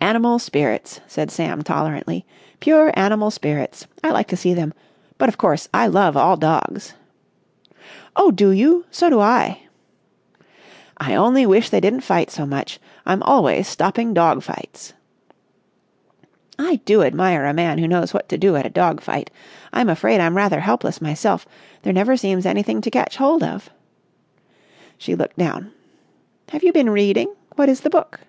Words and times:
"Animal 0.00 0.38
spirits!" 0.38 1.00
said 1.08 1.28
Sam 1.28 1.62
tolerantly. 1.62 2.24
"Pure 2.60 2.96
animal 2.96 3.32
spirits. 3.32 3.88
I 4.04 4.10
like 4.12 4.28
to 4.28 4.36
see 4.36 4.54
them. 4.54 4.72
But, 5.18 5.28
of 5.28 5.36
course, 5.36 5.68
I 5.74 5.88
love 5.88 6.16
all 6.16 6.36
dogs." 6.36 6.94
"Oh, 8.14 8.30
do 8.30 8.52
you? 8.52 8.84
So 8.92 9.10
do 9.10 9.18
I!" 9.18 9.62
"I 10.98 11.16
only 11.16 11.44
wish 11.44 11.70
they 11.70 11.80
didn't 11.80 12.02
fight 12.02 12.30
so 12.30 12.46
much. 12.46 12.78
I'm 13.04 13.20
always 13.24 13.66
stopping 13.66 14.14
dog 14.14 14.44
fights." 14.44 14.92
"I 16.56 16.76
do 16.84 17.02
admire 17.02 17.44
a 17.44 17.52
man 17.52 17.78
who 17.78 17.88
knows 17.88 18.14
what 18.14 18.28
to 18.28 18.38
do 18.38 18.54
at 18.54 18.64
a 18.66 18.70
dog 18.70 19.00
fight. 19.00 19.28
I'm 19.72 19.88
afraid 19.88 20.20
I'm 20.20 20.36
rather 20.36 20.60
helpless 20.60 21.00
myself. 21.02 21.48
There 21.82 21.92
never 21.92 22.16
seems 22.16 22.46
anything 22.46 22.80
to 22.80 22.92
catch 22.92 23.16
hold 23.16 23.42
of." 23.42 23.70
She 24.98 25.16
looked 25.16 25.36
down. 25.38 25.72
"Have 26.50 26.62
you 26.62 26.72
been 26.72 26.90
reading? 26.90 27.34
What 27.56 27.68
is 27.68 27.80
the 27.80 27.90
book?" 27.90 28.20